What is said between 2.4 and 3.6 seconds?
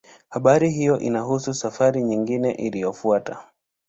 iliyofuata.